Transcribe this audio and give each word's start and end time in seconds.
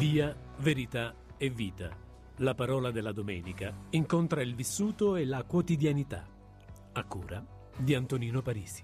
Via, 0.00 0.34
verità 0.60 1.14
e 1.36 1.50
vita. 1.50 1.94
La 2.36 2.54
parola 2.54 2.90
della 2.90 3.12
domenica 3.12 3.70
incontra 3.90 4.40
il 4.40 4.54
vissuto 4.54 5.14
e 5.14 5.26
la 5.26 5.42
quotidianità. 5.42 6.26
A 6.92 7.04
cura 7.04 7.44
di 7.76 7.94
Antonino 7.94 8.40
Parisi. 8.40 8.82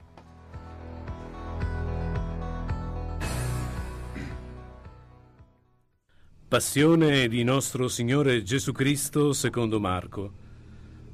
Passione 6.47 7.29
di 7.29 7.43
nostro 7.45 7.89
Signore 7.89 8.43
Gesù 8.43 8.73
Cristo 8.73 9.33
secondo 9.33 9.81
Marco. 9.81 10.33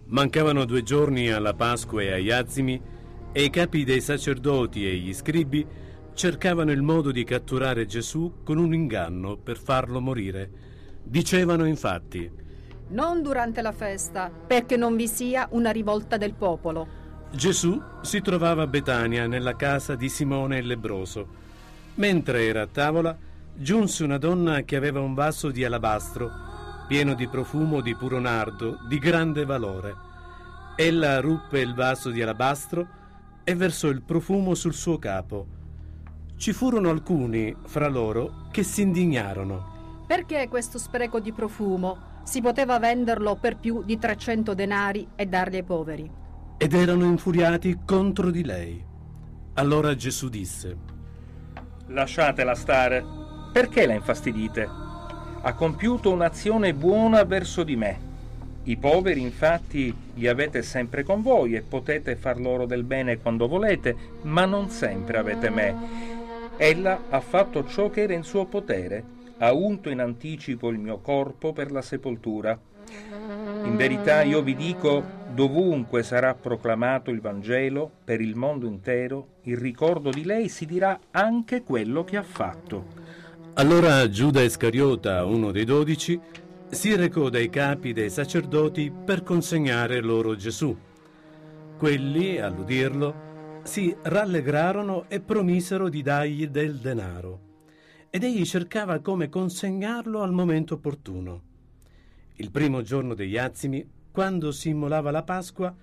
Mancavano 0.06 0.64
due 0.64 0.82
giorni 0.82 1.30
alla 1.30 1.54
Pasqua 1.54 2.02
e 2.02 2.10
agli 2.10 2.32
Azimi 2.32 2.82
e 3.30 3.44
i 3.44 3.50
capi 3.50 3.84
dei 3.84 4.00
sacerdoti 4.00 4.84
e 4.84 4.96
gli 4.96 5.14
scribi 5.14 5.64
cercavano 6.14 6.70
il 6.70 6.82
modo 6.82 7.10
di 7.10 7.24
catturare 7.24 7.86
Gesù 7.86 8.42
con 8.44 8.58
un 8.58 8.74
inganno 8.74 9.36
per 9.36 9.58
farlo 9.58 10.00
morire. 10.00 10.50
Dicevano 11.02 11.64
infatti, 11.64 12.30
Non 12.88 13.22
durante 13.22 13.62
la 13.62 13.72
festa, 13.72 14.30
perché 14.30 14.76
non 14.76 14.96
vi 14.96 15.08
sia 15.08 15.48
una 15.52 15.70
rivolta 15.70 16.16
del 16.16 16.34
popolo. 16.34 17.00
Gesù 17.30 17.80
si 18.02 18.20
trovava 18.20 18.62
a 18.62 18.66
Betania 18.66 19.26
nella 19.26 19.56
casa 19.56 19.94
di 19.94 20.08
Simone 20.08 20.58
il 20.58 20.66
lebbroso. 20.66 21.40
Mentre 21.94 22.46
era 22.46 22.62
a 22.62 22.66
tavola, 22.66 23.16
giunse 23.54 24.04
una 24.04 24.18
donna 24.18 24.62
che 24.62 24.76
aveva 24.76 25.00
un 25.00 25.14
vaso 25.14 25.50
di 25.50 25.64
alabastro 25.64 26.50
pieno 26.92 27.14
di 27.14 27.26
profumo 27.26 27.80
di 27.80 27.94
puro 27.94 28.18
nardo 28.18 28.78
di 28.86 28.98
grande 28.98 29.46
valore. 29.46 29.96
Ella 30.76 31.20
ruppe 31.20 31.60
il 31.60 31.72
vaso 31.72 32.10
di 32.10 32.20
alabastro 32.20 32.86
e 33.44 33.54
versò 33.54 33.88
il 33.88 34.02
profumo 34.02 34.54
sul 34.54 34.74
suo 34.74 34.98
capo. 34.98 35.61
Ci 36.42 36.52
furono 36.52 36.90
alcuni 36.90 37.54
fra 37.66 37.86
loro 37.86 38.48
che 38.50 38.64
si 38.64 38.82
indignarono. 38.82 40.02
Perché 40.08 40.48
questo 40.48 40.76
spreco 40.76 41.20
di 41.20 41.32
profumo? 41.32 42.20
Si 42.24 42.40
poteva 42.40 42.80
venderlo 42.80 43.36
per 43.36 43.58
più 43.58 43.84
di 43.84 43.96
300 43.96 44.52
denari 44.52 45.06
e 45.14 45.26
darli 45.26 45.58
ai 45.58 45.62
poveri. 45.62 46.10
ed 46.58 46.74
erano 46.74 47.04
infuriati 47.04 47.78
contro 47.84 48.32
di 48.32 48.42
lei. 48.42 48.84
Allora 49.54 49.94
Gesù 49.94 50.28
disse, 50.28 50.76
Lasciatela 51.86 52.56
stare. 52.56 53.04
Perché 53.52 53.86
la 53.86 53.94
infastidite? 53.94 54.68
Ha 55.42 55.54
compiuto 55.54 56.10
un'azione 56.10 56.74
buona 56.74 57.22
verso 57.22 57.62
di 57.62 57.76
me. 57.76 58.10
I 58.64 58.76
poveri 58.78 59.20
infatti 59.20 59.94
li 60.14 60.26
avete 60.26 60.62
sempre 60.62 61.04
con 61.04 61.22
voi 61.22 61.54
e 61.54 61.62
potete 61.62 62.16
far 62.16 62.40
loro 62.40 62.66
del 62.66 62.82
bene 62.82 63.18
quando 63.18 63.46
volete, 63.46 63.96
ma 64.22 64.44
non 64.44 64.70
sempre 64.70 65.18
avete 65.18 65.48
me. 65.48 66.20
Ella 66.56 67.04
ha 67.08 67.20
fatto 67.20 67.64
ciò 67.64 67.90
che 67.90 68.02
era 68.02 68.12
in 68.12 68.22
suo 68.22 68.44
potere, 68.46 69.04
ha 69.38 69.52
unto 69.52 69.88
in 69.88 70.00
anticipo 70.00 70.68
il 70.68 70.78
mio 70.78 70.98
corpo 70.98 71.52
per 71.52 71.72
la 71.72 71.82
sepoltura. 71.82 72.58
In 73.64 73.76
verità 73.76 74.22
io 74.22 74.42
vi 74.42 74.54
dico, 74.54 75.02
dovunque 75.32 76.02
sarà 76.02 76.34
proclamato 76.34 77.10
il 77.10 77.20
Vangelo 77.20 77.90
per 78.04 78.20
il 78.20 78.36
mondo 78.36 78.66
intero, 78.66 79.26
il 79.42 79.56
ricordo 79.56 80.10
di 80.10 80.24
lei 80.24 80.48
si 80.48 80.66
dirà 80.66 80.98
anche 81.10 81.62
quello 81.62 82.04
che 82.04 82.16
ha 82.16 82.22
fatto. 82.22 82.86
Allora 83.54 84.08
Giuda 84.08 84.42
Iscariota, 84.42 85.24
uno 85.24 85.50
dei 85.50 85.64
dodici, 85.64 86.18
si 86.68 86.94
recò 86.96 87.28
dai 87.28 87.50
capi 87.50 87.92
dei 87.92 88.10
sacerdoti 88.10 88.92
per 89.04 89.22
consegnare 89.22 90.00
loro 90.00 90.36
Gesù. 90.36 90.76
Quelli, 91.76 92.38
all'udirlo, 92.38 93.30
si 93.62 93.94
rallegrarono 94.02 95.04
e 95.08 95.20
promisero 95.20 95.88
di 95.88 96.02
dargli 96.02 96.46
del 96.48 96.76
denaro. 96.78 97.50
Ed 98.10 98.24
egli 98.24 98.44
cercava 98.44 98.98
come 99.00 99.28
consegnarlo 99.28 100.22
al 100.22 100.32
momento 100.32 100.74
opportuno. 100.74 101.42
Il 102.34 102.50
primo 102.50 102.82
giorno 102.82 103.14
degli 103.14 103.38
azimi, 103.38 103.86
quando 104.10 104.52
si 104.52 104.68
immolava 104.70 105.10
la 105.10 105.22
Pasqua, 105.22 105.74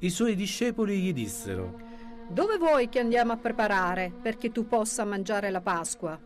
i 0.00 0.10
suoi 0.10 0.34
discepoli 0.34 0.98
gli 1.00 1.12
dissero, 1.12 1.86
Dove 2.30 2.58
vuoi 2.58 2.88
che 2.88 2.98
andiamo 2.98 3.32
a 3.32 3.36
preparare 3.36 4.12
perché 4.20 4.50
tu 4.52 4.66
possa 4.66 5.04
mangiare 5.04 5.50
la 5.50 5.60
Pasqua? 5.60 6.18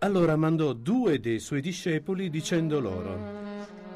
allora 0.00 0.36
mandò 0.36 0.72
due 0.74 1.18
dei 1.20 1.38
suoi 1.38 1.60
discepoli 1.62 2.28
dicendo 2.28 2.80
loro, 2.80 3.18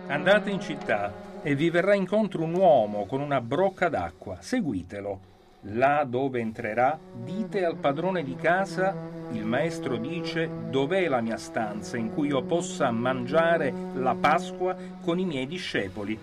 Andate 0.06 0.50
in 0.50 0.60
città 0.60 1.40
e 1.42 1.54
vi 1.54 1.70
verrà 1.70 1.94
incontro 1.94 2.42
un 2.42 2.54
uomo 2.54 3.06
con 3.06 3.20
una 3.20 3.40
brocca 3.40 3.88
d'acqua. 3.88 4.38
Seguitelo. 4.40 5.20
Là 5.64 6.04
dove 6.08 6.40
entrerà, 6.40 6.98
dite 7.22 7.64
al 7.64 7.76
padrone 7.76 8.24
di 8.24 8.34
casa, 8.34 8.94
il 9.32 9.44
maestro 9.44 9.96
dice, 9.96 10.48
dov'è 10.70 11.06
la 11.06 11.20
mia 11.20 11.36
stanza 11.36 11.98
in 11.98 12.12
cui 12.14 12.28
io 12.28 12.42
possa 12.42 12.90
mangiare 12.90 13.72
la 13.94 14.14
Pasqua 14.14 14.74
con 15.02 15.18
i 15.18 15.26
miei 15.26 15.46
discepoli? 15.46 16.18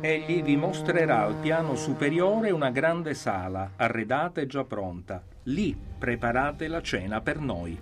Egli 0.00 0.42
vi 0.42 0.56
mostrerà 0.56 1.22
al 1.22 1.34
piano 1.34 1.76
superiore 1.76 2.50
una 2.50 2.70
grande 2.70 3.14
sala, 3.14 3.72
arredata 3.76 4.40
e 4.40 4.46
già 4.46 4.64
pronta. 4.64 5.22
Lì 5.44 5.76
preparate 5.98 6.66
la 6.68 6.80
cena 6.80 7.20
per 7.20 7.38
noi. 7.38 7.78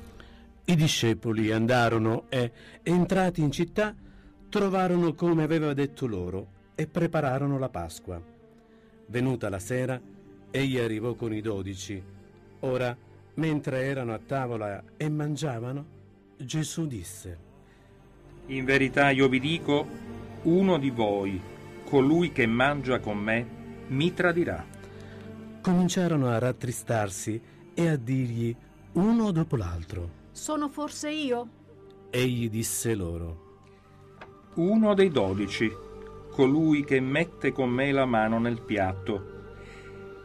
I 0.64 0.74
discepoli 0.74 1.52
andarono 1.52 2.24
e, 2.28 2.50
entrati 2.82 3.42
in 3.42 3.50
città, 3.50 3.94
trovarono 4.48 5.14
come 5.14 5.42
aveva 5.42 5.72
detto 5.72 6.06
loro 6.06 6.46
e 6.74 6.86
prepararono 6.86 7.58
la 7.58 7.68
Pasqua. 7.68 8.20
Venuta 9.06 9.48
la 9.48 9.58
sera, 9.58 10.00
egli 10.54 10.78
arrivò 10.78 11.14
con 11.14 11.34
i 11.34 11.40
dodici. 11.40 12.00
Ora, 12.60 12.96
mentre 13.34 13.82
erano 13.86 14.14
a 14.14 14.20
tavola 14.24 14.84
e 14.96 15.08
mangiavano, 15.08 15.84
Gesù 16.36 16.86
disse, 16.86 17.38
In 18.46 18.64
verità 18.64 19.10
io 19.10 19.28
vi 19.28 19.40
dico, 19.40 19.84
uno 20.42 20.78
di 20.78 20.90
voi, 20.90 21.40
colui 21.84 22.30
che 22.30 22.46
mangia 22.46 23.00
con 23.00 23.18
me, 23.18 23.46
mi 23.88 24.14
tradirà. 24.14 24.64
cominciarono 25.60 26.28
a 26.28 26.38
rattristarsi 26.38 27.40
e 27.74 27.88
a 27.88 27.96
dirgli 27.96 28.54
uno 28.92 29.32
dopo 29.32 29.56
l'altro. 29.56 30.22
Sono 30.30 30.68
forse 30.68 31.10
io? 31.10 31.48
Egli 32.10 32.48
disse 32.48 32.94
loro, 32.94 33.42
Uno 34.54 34.94
dei 34.94 35.08
dodici, 35.08 35.68
colui 36.30 36.84
che 36.84 37.00
mette 37.00 37.50
con 37.50 37.70
me 37.70 37.90
la 37.90 38.04
mano 38.06 38.38
nel 38.38 38.60
piatto. 38.60 39.33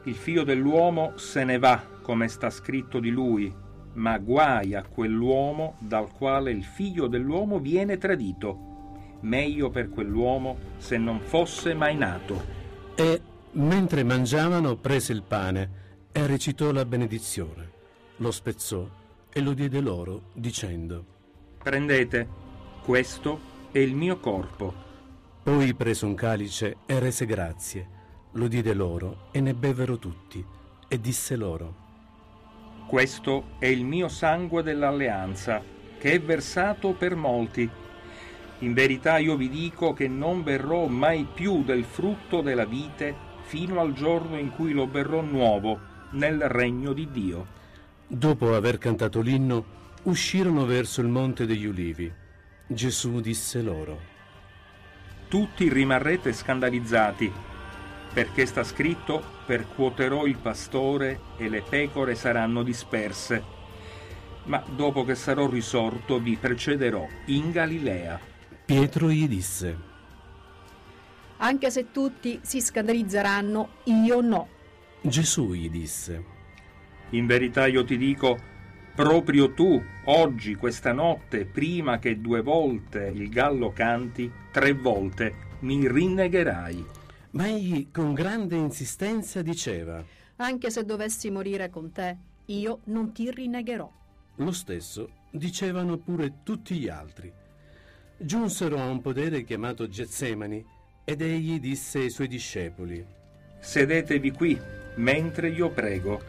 Il 0.10 0.16
figlio 0.16 0.44
dell'uomo 0.44 1.14
se 1.18 1.44
ne 1.44 1.60
va, 1.60 1.80
come 2.02 2.30
sta 2.30 2.50
scritto 2.50 3.00
di 3.00 3.12
lui, 3.12 3.54
ma 3.94 4.18
guai 4.18 4.74
a 4.74 4.82
quell'uomo 4.82 5.76
dal 5.78 6.12
quale 6.12 6.50
il 6.50 6.64
figlio 6.64 7.06
dell'uomo 7.06 7.60
viene 7.60 8.00
tradito. 8.00 9.18
Meglio 9.20 9.70
per 9.70 9.90
quell'uomo 9.90 10.58
se 10.78 10.98
non 10.98 11.20
fosse 11.20 11.76
mai 11.76 11.96
nato. 11.96 12.44
E 12.96 13.22
mentre 13.52 14.04
mangiavano 14.04 14.78
prese 14.78 15.14
il 15.14 15.22
pane 15.22 15.70
e 16.12 16.26
recitò 16.26 16.72
la 16.72 16.86
benedizione, 16.86 17.70
lo 18.16 18.32
spezzò 18.32 18.90
e 19.32 19.42
lo 19.42 19.54
diede 19.54 19.80
loro 19.80 20.24
dicendo. 20.34 21.06
Prendete, 21.62 22.28
questo 22.84 23.40
è 23.72 23.78
il 23.78 23.94
mio 23.94 24.18
corpo. 24.18 24.74
Poi 25.44 25.72
prese 25.76 26.06
un 26.06 26.16
calice 26.16 26.78
e 26.88 26.98
rese 26.98 27.28
grazie, 27.28 27.98
lo 28.40 28.48
diede 28.48 28.74
loro 28.74 29.28
e 29.32 29.42
ne 29.42 29.54
bevvero 29.54 29.98
tutti 29.98 30.44
e 30.88 31.02
disse 31.02 31.36
loro. 31.36 31.88
Questo 32.88 33.50
è 33.60 33.66
il 33.66 33.84
mio 33.84 34.08
sangue 34.08 34.64
dell'alleanza, 34.64 35.62
che 36.00 36.14
è 36.14 36.22
versato 36.22 36.94
per 36.94 37.16
molti. 37.16 37.70
In 38.60 38.74
verità 38.74 39.18
io 39.18 39.36
vi 39.36 39.50
dico 39.50 39.94
che 39.94 40.08
non 40.08 40.42
berrò 40.42 40.88
mai 40.88 41.28
più 41.32 41.64
del 41.64 41.84
frutto 41.84 42.42
della 42.42 42.66
vite 42.66 43.28
fino 43.42 43.80
al 43.82 43.94
giorno 43.94 44.38
in 44.38 44.52
cui 44.52 44.72
lo 44.72 44.88
berrò 44.88 45.22
nuovo 45.22 45.80
nel 46.12 46.40
regno 46.48 46.94
di 46.94 47.12
Dio. 47.12 47.58
Dopo 48.08 48.56
aver 48.56 48.78
cantato 48.78 49.20
l'inno, 49.20 49.78
uscirono 50.04 50.66
verso 50.66 51.02
il 51.02 51.08
monte 51.08 51.46
degli 51.46 51.66
ulivi. 51.66 52.12
Gesù 52.66 53.20
disse 53.20 53.62
loro. 53.62 54.00
Tutti 55.28 55.70
rimarrete 55.70 56.34
scandalizzati, 56.34 57.32
perché 58.14 58.46
sta 58.46 58.64
scritto, 58.64 59.24
percuoterò 59.46 60.26
il 60.26 60.38
pastore 60.38 61.20
e 61.38 61.50
le 61.50 61.62
pecore 61.62 62.16
saranno 62.16 62.64
disperse. 62.64 63.58
Ma 64.46 64.64
dopo 64.68 65.04
che 65.06 65.16
sarò 65.16 65.48
risorto 65.48 66.20
vi 66.20 66.36
precederò 66.36 67.06
in 67.26 67.52
Galilea. 67.52 68.20
Pietro 68.66 69.10
gli 69.10 69.28
disse. 69.28 69.88
Anche 71.38 71.72
se 71.72 71.92
tutti 71.92 72.40
si 72.42 72.60
scandalizzeranno, 72.60 73.70
io 73.86 74.22
no. 74.22 74.48
Gesù 75.02 75.54
gli 75.54 75.70
disse. 75.70 76.38
In 77.12 77.26
verità 77.26 77.68
io 77.68 77.86
ti 77.86 77.98
dico, 77.98 78.38
proprio 78.94 79.54
tu, 79.54 79.82
oggi, 80.06 80.56
questa 80.56 80.92
notte, 80.92 81.46
prima 81.46 82.00
che 82.00 82.20
due 82.20 82.42
volte 82.42 83.12
il 83.14 83.30
gallo 83.30 83.72
canti, 83.72 84.30
tre 84.52 84.74
volte 84.74 85.48
mi 85.60 85.88
rinnegherai. 85.88 86.86
Ma 87.32 87.48
egli 87.48 87.90
con 87.92 88.14
grande 88.14 88.56
insistenza 88.56 89.42
diceva. 89.42 90.04
Anche 90.38 90.72
se 90.72 90.84
dovessi 90.84 91.30
morire 91.30 91.70
con 91.70 91.92
te, 91.92 92.18
io 92.46 92.80
non 92.86 93.12
ti 93.12 93.30
rinnegherò. 93.30 93.92
Lo 94.36 94.52
stesso 94.52 95.10
dicevano 95.32 95.98
pure 95.98 96.42
tutti 96.44 96.78
gli 96.78 96.88
altri. 96.88 97.32
Giunsero 98.18 98.80
a 98.80 98.86
un 98.86 99.02
podere 99.02 99.44
chiamato 99.44 99.88
Getsemani 99.88 100.66
ed 101.04 101.22
egli 101.22 101.60
disse 101.60 102.00
ai 102.00 102.10
suoi 102.10 102.28
discepoli, 102.28 103.06
Sedetevi 103.60 104.32
qui, 104.32 104.60
mentre 104.96 105.50
io 105.50 105.70
prego. 105.70 106.22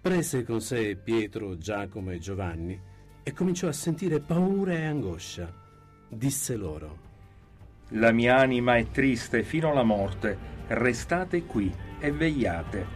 Prese 0.00 0.44
con 0.44 0.60
sé 0.60 0.96
Pietro, 0.96 1.58
Giacomo 1.58 2.10
e 2.10 2.18
Giovanni 2.18 2.80
e 3.22 3.32
cominciò 3.32 3.68
a 3.68 3.72
sentire 3.72 4.20
paura 4.20 4.72
e 4.72 4.84
angoscia. 4.84 5.52
Disse 6.08 6.56
loro, 6.56 7.10
La 7.88 8.12
mia 8.12 8.36
anima 8.38 8.76
è 8.76 8.90
triste 8.90 9.42
fino 9.42 9.70
alla 9.70 9.82
morte, 9.82 10.38
restate 10.68 11.44
qui 11.44 11.72
e 11.98 12.10
vegliate. 12.10 12.86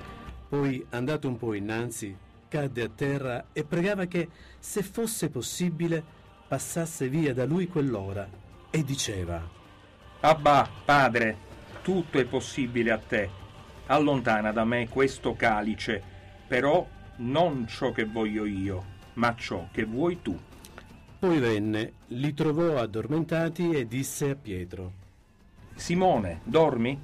Poi, 0.48 0.84
andato 0.90 1.28
un 1.28 1.36
po' 1.36 1.54
innanzi, 1.54 2.16
cadde 2.48 2.82
a 2.82 2.88
terra 2.88 3.46
e 3.52 3.64
pregava 3.64 4.06
che, 4.06 4.28
se 4.58 4.82
fosse 4.82 5.28
possibile, 5.28 6.02
passasse 6.48 7.08
via 7.08 7.34
da 7.34 7.44
lui 7.44 7.66
quell'ora 7.66 8.28
e 8.70 8.82
diceva, 8.84 9.42
Abba, 10.20 10.68
Padre, 10.84 11.36
tutto 11.82 12.18
è 12.18 12.24
possibile 12.24 12.90
a 12.90 12.98
te. 12.98 13.30
Allontana 13.86 14.50
da 14.52 14.64
me 14.64 14.88
questo 14.88 15.34
calice, 15.34 16.02
però 16.46 16.86
non 17.16 17.66
ciò 17.66 17.92
che 17.92 18.04
voglio 18.04 18.44
io, 18.44 18.84
ma 19.14 19.34
ciò 19.36 19.68
che 19.70 19.84
vuoi 19.84 20.20
tu. 20.22 20.38
Poi 21.26 21.40
venne, 21.40 21.92
li 22.10 22.32
trovò 22.34 22.76
addormentati 22.76 23.72
e 23.72 23.88
disse 23.88 24.30
a 24.30 24.36
Pietro, 24.36 24.92
Simone, 25.74 26.42
dormi? 26.44 26.96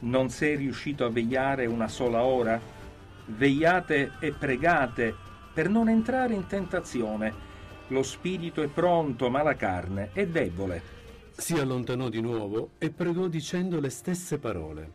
Non 0.00 0.28
sei 0.28 0.56
riuscito 0.56 1.06
a 1.06 1.08
vegliare 1.08 1.64
una 1.64 1.88
sola 1.88 2.22
ora? 2.22 2.60
Vegliate 3.24 4.12
e 4.20 4.32
pregate 4.32 5.14
per 5.54 5.70
non 5.70 5.88
entrare 5.88 6.34
in 6.34 6.46
tentazione. 6.46 7.32
Lo 7.88 8.02
spirito 8.02 8.60
è 8.60 8.68
pronto, 8.68 9.30
ma 9.30 9.42
la 9.42 9.56
carne 9.56 10.10
è 10.12 10.26
debole. 10.26 10.82
Si 11.30 11.54
allontanò 11.54 12.10
di 12.10 12.20
nuovo 12.20 12.72
e 12.76 12.90
pregò 12.90 13.28
dicendo 13.28 13.80
le 13.80 13.88
stesse 13.88 14.38
parole. 14.38 14.92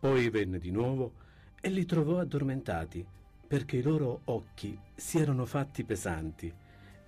Poi 0.00 0.28
venne 0.30 0.58
di 0.58 0.72
nuovo 0.72 1.12
e 1.60 1.68
li 1.68 1.84
trovò 1.84 2.18
addormentati, 2.18 3.06
perché 3.46 3.76
i 3.76 3.82
loro 3.82 4.22
occhi 4.24 4.76
si 4.96 5.20
erano 5.20 5.44
fatti 5.44 5.84
pesanti 5.84 6.52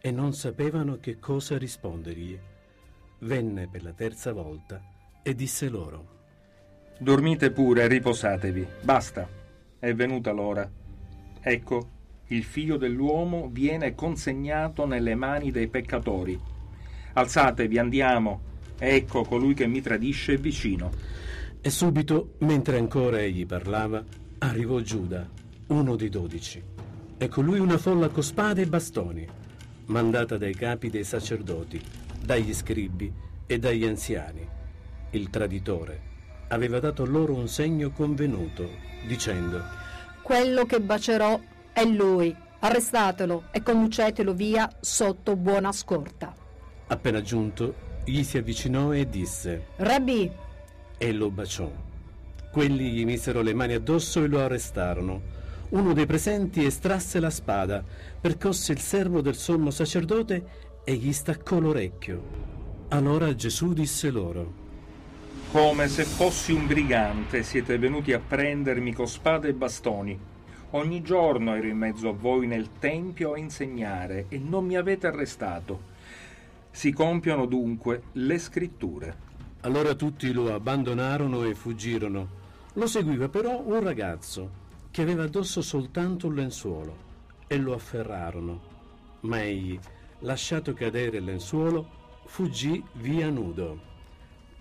e 0.01 0.11
non 0.11 0.33
sapevano 0.33 0.99
che 1.01 1.19
cosa 1.19 1.59
rispondergli. 1.59 2.39
Venne 3.21 3.69
per 3.69 3.83
la 3.83 3.93
terza 3.93 4.33
volta 4.33 4.81
e 5.23 5.35
disse 5.35 5.69
loro, 5.69 6.17
Dormite 7.01 7.53
pure 7.53 7.87
riposatevi. 7.87 8.67
Basta. 8.83 9.29
È 9.79 9.95
venuta 9.95 10.33
l'ora. 10.33 10.69
Ecco, 11.41 11.89
il 12.27 12.43
figlio 12.43 12.77
dell'uomo 12.77 13.49
viene 13.53 13.95
consegnato 13.95 14.85
nelle 14.85 15.15
mani 15.15 15.53
dei 15.53 15.69
peccatori. 15.69 16.39
Alzatevi, 17.13 17.79
andiamo. 17.79 18.41
Ecco 18.77 19.23
colui 19.23 19.55
che 19.55 19.69
mi 19.69 19.81
tradisce 19.81 20.35
è 20.35 20.39
vicino. 20.39 20.91
E 21.61 21.71
subito, 21.71 22.35
mentre 22.39 22.79
ancora 22.79 23.21
egli 23.21 23.47
parlava, 23.47 24.05
arrivò 24.39 24.81
Giuda, 24.81 25.29
uno 25.69 25.95
dei 25.95 26.09
dodici, 26.09 26.61
e 27.17 27.29
con 27.29 27.45
lui 27.45 27.61
una 27.61 27.79
folla 27.79 28.09
con 28.09 28.25
spade 28.25 28.63
e 28.63 28.67
bastoni, 28.67 29.27
mandata 29.89 30.37
dai 30.37 30.55
capi 30.55 30.91
dei 30.91 31.05
sacerdoti, 31.05 31.81
dagli 32.21 32.55
scribi 32.55 33.13
e 33.47 33.59
dagli 33.59 33.85
anziani. 33.85 34.47
Il 35.11 35.31
traditore 35.31 36.01
aveva 36.49 36.81
dato 36.81 37.05
loro 37.05 37.35
un 37.35 37.49
segno 37.49 37.91
convenuto, 37.91 38.69
dicendo, 39.07 39.63
Quello 40.23 40.65
che 40.65 40.81
bacerò 40.81 41.41
è 41.73 41.85
lui. 41.85 42.35
Arrestatelo 42.61 43.45
e 43.53 43.63
conducetelo 43.63 44.35
via 44.35 44.69
sotto 44.81 45.37
buona 45.37 45.71
scorta. 45.73 46.35
appena 46.89 47.21
giunto, 47.21 47.87
gli 48.05 48.23
si 48.25 48.37
avvicinò 48.39 48.93
e 48.93 49.09
disse, 49.09 49.67
Rabbi, 49.77 50.31
e 50.99 51.13
lo 51.13 51.31
baciò. 51.31 51.71
Quelli 52.51 52.91
gli 52.91 53.05
misero 53.05 53.43
le 53.43 53.55
mani 53.55 53.75
addosso 53.75 54.25
e 54.25 54.27
lo 54.27 54.41
arrestarono. 54.41 55.37
Uno 55.71 55.93
dei 55.93 56.07
presenti 56.07 56.65
estrasse 56.65 57.21
la 57.21 57.29
spada, 57.29 57.85
percosse 58.19 58.73
il 58.73 58.79
servo 58.79 59.21
del 59.21 59.35
sommo 59.35 59.71
sacerdote 59.71 60.47
e 60.83 60.95
gli 60.95 61.13
staccò 61.13 61.59
l'orecchio. 61.59 62.23
Allora 62.89 63.35
Gesù 63.35 63.75
disse 63.75 64.09
loro, 64.09 64.67
Come 65.53 65.89
se 65.89 66.05
fossi 66.05 66.53
un 66.53 66.67
brigante 66.67 67.43
siete 67.43 67.77
venuti 67.77 68.15
a 68.15 68.19
prendermi 68.19 68.95
con 68.95 69.07
spade 69.07 69.49
e 69.49 69.53
bastoni. 69.53 70.19
Ogni 70.71 71.03
giorno 71.03 71.55
ero 71.55 71.67
in 71.67 71.77
mezzo 71.77 72.09
a 72.09 72.13
voi 72.13 72.47
nel 72.47 72.71
tempio 72.79 73.33
a 73.33 73.39
insegnare 73.39 74.25
e 74.31 74.39
non 74.39 74.65
mi 74.65 74.77
avete 74.77 75.07
arrestato. 75.07 75.97
Si 76.71 76.95
compiono 76.95 77.45
dunque 77.45 78.05
le 78.13 78.39
scritture. 78.39 79.17
Allora 79.61 79.93
tutti 79.95 80.33
lo 80.33 80.55
abbandonarono 80.55 81.45
e 81.45 81.55
fuggirono. 81.55 82.29
Lo 82.73 82.87
seguiva 82.87 83.29
però 83.29 83.61
un 83.63 83.83
ragazzo 83.83 84.67
che 84.91 85.03
aveva 85.03 85.25
addosso 85.25 85.63
soltanto 85.63 86.27
un 86.27 86.35
lenzuolo 86.35 86.97
e 87.47 87.57
lo 87.57 87.75
afferrarono. 87.75 88.77
Ma 89.21 89.43
egli, 89.43 89.79
lasciato 90.21 90.73
cadere 90.75 91.19
il 91.19 91.25
lenzuolo, 91.25 92.23
fuggì 92.27 92.83
via 92.95 93.29
nudo. 93.31 93.87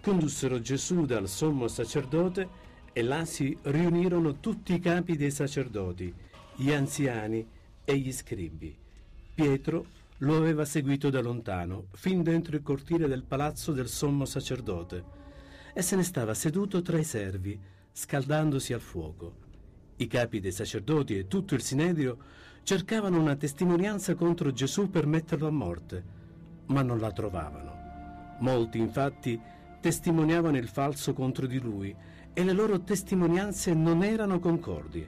Condussero 0.02 0.62
Gesù 0.62 1.06
dal 1.06 1.28
sommo 1.28 1.68
sacerdote 1.68 2.66
e 2.94 3.02
là 3.04 3.26
si 3.26 3.58
riunirono 3.64 4.40
tutti 4.40 4.74
i 4.74 4.80
capi 4.80 5.16
dei 5.16 5.32
sacerdoti, 5.32 6.14
gli 6.56 6.72
anziani 6.72 7.46
e 7.84 7.98
gli 7.98 8.12
scribi. 8.12 8.76
Pietro 9.34 9.86
lo 10.22 10.36
aveva 10.36 10.66
seguito 10.66 11.10
da 11.10 11.22
lontano, 11.22 11.88
fin 11.92 12.24
dentro 12.24 12.56
il 12.56 12.64
cortile 12.64 13.08
del 13.08 13.24
palazzo 13.24 13.72
del 13.72 13.88
sommo 13.88 14.26
sacerdote, 14.26 15.04
e 15.74 15.82
se 15.84 15.96
ne 15.96 16.04
stava 16.04 16.34
seduto 16.34 16.82
tra 16.82 16.98
i 16.98 17.04
servi, 17.04 17.60
scaldandosi 17.92 18.74
al 18.74 18.82
fuoco. 18.82 19.46
I 20.00 20.08
capi 20.08 20.40
dei 20.40 20.52
sacerdoti 20.52 21.18
e 21.18 21.28
tutto 21.28 21.56
il 21.56 21.62
sinedrio 21.62 22.18
cercavano 22.62 23.20
una 23.20 23.36
testimonianza 23.36 24.14
contro 24.14 24.52
Gesù 24.52 24.90
per 24.92 25.08
metterlo 25.08 25.48
a 25.48 25.52
morte, 25.52 26.04
ma 26.68 26.84
non 26.84 27.00
la 27.00 27.12
trovavano. 27.12 28.36
Molti, 28.40 28.78
infatti, 28.78 29.40
testimoniavano 29.82 30.58
il 30.58 30.68
falso 30.68 31.14
contro 31.14 31.48
di 31.48 31.60
lui 31.60 31.96
e 32.32 32.44
le 32.44 32.52
loro 32.52 32.82
testimonianze 32.82 33.74
non 33.74 34.04
erano 34.04 34.38
concordi. 34.38 35.08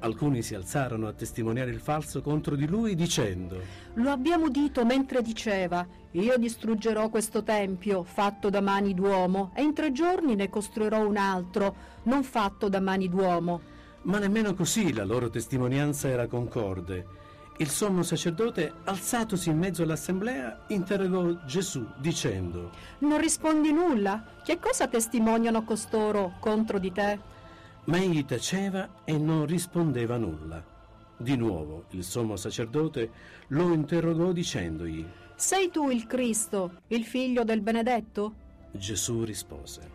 Alcuni 0.00 0.42
si 0.42 0.54
alzarono 0.54 1.06
a 1.06 1.12
testimoniare 1.12 1.70
il 1.70 1.80
falso 1.80 2.20
contro 2.20 2.56
di 2.56 2.66
lui 2.66 2.94
dicendo 2.94 3.60
lo 3.94 4.10
abbiamo 4.10 4.44
udito 4.44 4.84
mentre 4.84 5.22
diceva, 5.22 5.86
io 6.12 6.36
distruggerò 6.38 7.08
questo 7.08 7.42
tempio 7.42 8.04
fatto 8.04 8.48
da 8.48 8.60
mani 8.60 8.94
d'uomo 8.94 9.50
e 9.54 9.62
in 9.62 9.74
tre 9.74 9.90
giorni 9.90 10.36
ne 10.36 10.48
costruirò 10.48 11.06
un 11.06 11.16
altro, 11.16 11.74
non 12.04 12.22
fatto 12.22 12.68
da 12.68 12.80
mani 12.80 13.08
d'uomo. 13.08 13.76
Ma 14.08 14.18
nemmeno 14.18 14.54
così 14.54 14.94
la 14.94 15.04
loro 15.04 15.28
testimonianza 15.28 16.08
era 16.08 16.26
concorde. 16.26 17.26
Il 17.58 17.68
sommo 17.68 18.02
sacerdote, 18.02 18.72
alzatosi 18.84 19.50
in 19.50 19.58
mezzo 19.58 19.82
all'assemblea, 19.82 20.64
interrogò 20.68 21.44
Gesù 21.44 21.86
dicendo 21.98 22.70
Non 23.00 23.20
rispondi 23.20 23.70
nulla? 23.70 24.24
Che 24.42 24.58
cosa 24.58 24.88
testimoniano 24.88 25.62
costoro 25.62 26.36
contro 26.40 26.78
di 26.78 26.90
te? 26.90 27.18
Ma 27.84 27.98
egli 27.98 28.24
taceva 28.24 29.02
e 29.04 29.18
non 29.18 29.44
rispondeva 29.44 30.16
nulla. 30.16 30.64
Di 31.14 31.36
nuovo 31.36 31.84
il 31.90 32.04
sommo 32.04 32.36
sacerdote 32.36 33.10
lo 33.48 33.74
interrogò 33.74 34.32
dicendogli 34.32 35.04
Sei 35.34 35.70
tu 35.70 35.90
il 35.90 36.06
Cristo, 36.06 36.80
il 36.86 37.04
figlio 37.04 37.44
del 37.44 37.60
benedetto? 37.60 38.34
Gesù 38.70 39.24
rispose 39.24 39.90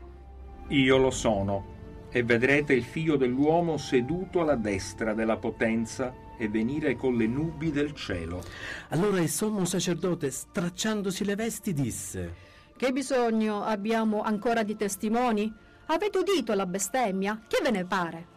Io 0.67 0.97
lo 0.97 1.11
sono, 1.11 1.72
e 2.15 2.21
vedrete 2.21 2.73
il 2.73 2.83
figlio 2.83 3.17
dell'uomo 3.17 3.77
seduto 3.77 4.41
alla 4.41 4.55
destra 4.55 5.15
della 5.15 5.37
potenza 5.37 6.13
e 6.37 6.47
venire 6.47 6.95
con 6.95 7.17
le 7.17 7.25
nubi 7.25 7.71
del 7.71 7.93
cielo. 7.93 8.43
Allora 8.89 9.19
il 9.19 9.29
sommo 9.29 9.65
sacerdote, 9.65 10.29
stracciandosi 10.29 11.25
le 11.25 11.33
vesti, 11.33 11.73
disse 11.73 12.35
Che 12.77 12.91
bisogno 12.91 13.63
abbiamo 13.63 14.21
ancora 14.21 14.61
di 14.61 14.75
testimoni? 14.75 15.51
Avete 15.87 16.19
udito 16.19 16.53
la 16.53 16.67
bestemmia? 16.67 17.41
Che 17.47 17.59
ve 17.63 17.71
ne 17.71 17.83
pare? 17.83 18.27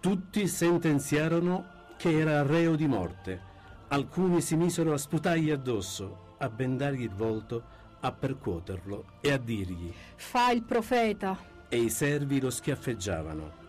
Tutti 0.00 0.48
sentenziarono 0.48 1.74
che 1.98 2.18
era 2.18 2.42
reo 2.42 2.74
di 2.74 2.86
morte. 2.86 3.54
Alcuni 3.88 4.40
si 4.40 4.56
misero 4.56 4.94
a 4.94 4.98
sputargli 4.98 5.50
addosso, 5.50 6.36
a 6.38 6.48
bendargli 6.48 7.02
il 7.02 7.14
volto, 7.14 7.62
a 8.00 8.12
percuoterlo 8.12 9.04
e 9.20 9.30
a 9.30 9.36
dirgli 9.36 9.92
Fa 10.14 10.50
il 10.52 10.62
profeta. 10.62 11.54
E 11.68 11.78
i 11.78 11.90
servi 11.90 12.40
lo 12.40 12.50
schiaffeggiavano. 12.50 13.64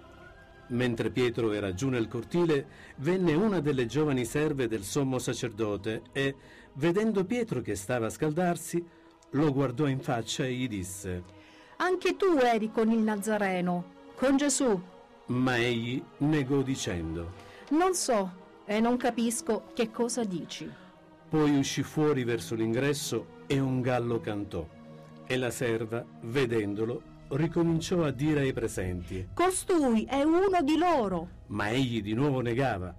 Mentre 0.70 1.10
Pietro 1.12 1.52
era 1.54 1.74
giù 1.74 1.90
nel 1.90 2.08
cortile, 2.08 2.66
venne 2.98 3.34
una 3.34 3.60
delle 3.60 3.86
giovani 3.86 4.26
serve 4.26 4.68
del 4.68 4.84
sommo 4.84 5.18
sacerdote 5.18 6.02
e, 6.12 6.36
vedendo 6.74 7.24
Pietro 7.24 7.62
che 7.62 7.76
stava 7.76 8.08
a 8.08 8.10
scaldarsi, 8.10 8.84
lo 9.32 9.54
guardò 9.54 9.88
in 9.88 10.00
faccia 10.00 10.46
e 10.46 10.54
gli 10.54 10.68
disse 10.68 11.24
Anche 11.78 12.16
tu 12.16 12.38
eri 12.38 12.72
con 12.72 12.92
il 12.92 13.00
Nazareno, 13.00 13.94
con 14.16 14.36
Gesù. 14.36 14.82
Ma 15.28 15.58
egli 15.58 16.02
negò 16.18 16.62
dicendo. 16.62 17.46
Non 17.70 17.94
so 17.94 18.46
e 18.66 18.80
non 18.80 18.98
capisco 18.98 19.72
che 19.74 19.92
cosa 19.92 20.24
dici. 20.24 20.70
Poi 21.30 21.58
uscì 21.58 21.84
fuori 21.84 22.24
verso 22.24 22.56
l'ingresso 22.56 23.44
e 23.48 23.60
un 23.60 23.82
gallo 23.82 24.20
cantò. 24.20 24.68
E 25.26 25.38
la 25.38 25.50
serva, 25.50 26.06
vedendolo, 26.22 27.16
ricominciò 27.30 28.04
a 28.04 28.12
dire 28.12 28.42
ai 28.42 28.54
presenti. 28.54 29.30
Costui 29.34 30.06
è 30.06 30.24
uno 30.24 30.62
di 30.64 30.78
loro. 30.78 31.28
Ma 31.48 31.70
egli 31.70 32.02
di 32.02 32.14
nuovo 32.14 32.42
negava. 32.42 32.94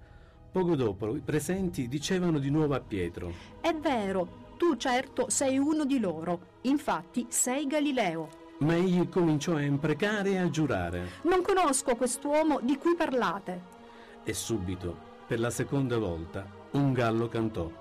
Poco 0.51 0.75
dopo 0.75 1.15
i 1.15 1.21
presenti 1.21 1.87
dicevano 1.87 2.39
di 2.39 2.49
nuovo 2.49 2.73
a 2.73 2.79
Pietro. 2.79 3.31
È 3.61 3.73
vero, 3.73 4.53
tu 4.57 4.75
certo 4.75 5.29
sei 5.29 5.57
uno 5.57 5.85
di 5.85 5.99
loro. 5.99 6.57
Infatti 6.61 7.27
sei 7.29 7.67
Galileo. 7.67 8.29
Ma 8.59 8.75
egli 8.75 9.07
cominciò 9.07 9.55
a 9.55 9.61
imprecare 9.61 10.31
e 10.31 10.37
a 10.37 10.49
giurare. 10.49 11.07
Non 11.23 11.41
conosco 11.41 11.95
quest'uomo 11.95 12.59
di 12.61 12.77
cui 12.77 12.95
parlate. 12.95 13.77
E 14.23 14.33
subito, 14.33 14.97
per 15.25 15.39
la 15.39 15.49
seconda 15.49 15.97
volta, 15.97 16.45
un 16.71 16.91
gallo 16.91 17.27
cantò. 17.27 17.71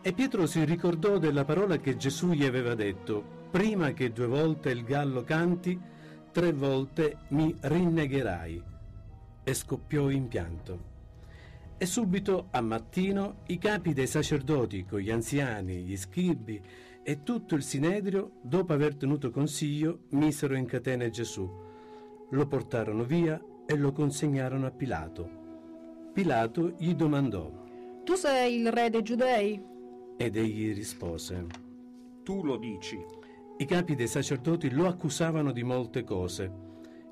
E 0.00 0.12
Pietro 0.12 0.46
si 0.46 0.64
ricordò 0.64 1.18
della 1.18 1.44
parola 1.44 1.76
che 1.76 1.96
Gesù 1.96 2.30
gli 2.30 2.44
aveva 2.44 2.74
detto, 2.74 3.37
prima 3.50 3.92
che 3.92 4.12
due 4.12 4.26
volte 4.26 4.70
il 4.70 4.84
gallo 4.84 5.24
canti, 5.24 5.78
tre 6.30 6.52
volte 6.52 7.18
mi 7.28 7.54
rinnegherai. 7.58 8.62
E 9.44 9.54
scoppiò 9.54 10.10
in 10.10 10.28
pianto. 10.28 10.96
E 11.78 11.86
subito 11.86 12.48
a 12.50 12.60
mattino 12.60 13.42
i 13.46 13.58
capi 13.58 13.92
dei 13.92 14.06
sacerdoti 14.06 14.84
con 14.84 14.98
gli 14.98 15.10
anziani, 15.10 15.82
gli 15.82 15.96
scribi 15.96 16.60
e 17.02 17.22
tutto 17.22 17.54
il 17.54 17.62
sinedrio, 17.62 18.32
dopo 18.42 18.72
aver 18.72 18.96
tenuto 18.96 19.30
consiglio, 19.30 20.00
misero 20.10 20.54
in 20.54 20.66
catene 20.66 21.08
Gesù. 21.08 21.48
Lo 22.30 22.46
portarono 22.46 23.04
via 23.04 23.40
e 23.64 23.76
lo 23.76 23.92
consegnarono 23.92 24.66
a 24.66 24.70
Pilato. 24.70 26.10
Pilato 26.12 26.74
gli 26.76 26.94
domandò: 26.94 27.50
Tu 28.04 28.14
sei 28.14 28.60
il 28.60 28.70
re 28.72 28.90
dei 28.90 29.02
giudei? 29.02 29.62
Ed 30.16 30.36
egli 30.36 30.74
rispose: 30.74 31.46
Tu 32.24 32.44
lo 32.44 32.56
dici. 32.56 33.16
I 33.60 33.64
capi 33.64 33.96
dei 33.96 34.06
sacerdoti 34.06 34.70
lo 34.70 34.86
accusavano 34.86 35.50
di 35.50 35.64
molte 35.64 36.04
cose. 36.04 36.48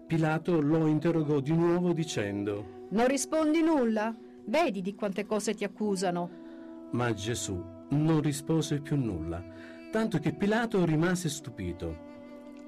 Pilato 0.07 0.61
lo 0.61 0.87
interrogò 0.87 1.41
di 1.41 1.53
nuovo 1.53 1.93
dicendo: 1.93 2.87
Non 2.91 3.09
rispondi 3.09 3.62
nulla? 3.62 4.15
Vedi 4.45 4.81
di 4.81 4.95
quante 4.95 5.26
cose 5.26 5.55
ti 5.55 5.65
accusano. 5.65 6.31
Ma 6.93 7.12
Gesù 7.12 7.61
non 7.88 8.21
rispose 8.21 8.81
più 8.81 8.95
nulla, 8.95 9.45
tanto 9.91 10.21
che 10.21 10.35
Pilato 10.35 10.85
rimase 10.85 11.29
stupito. 11.29 12.05